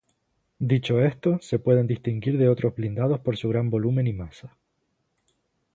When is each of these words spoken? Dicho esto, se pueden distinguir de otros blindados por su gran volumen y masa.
Dicho 0.57 0.99
esto, 1.05 1.37
se 1.41 1.59
pueden 1.59 1.85
distinguir 1.85 2.39
de 2.39 2.49
otros 2.49 2.73
blindados 2.73 3.19
por 3.19 3.37
su 3.37 3.49
gran 3.49 3.69
volumen 3.69 4.07
y 4.07 4.13
masa. 4.13 4.57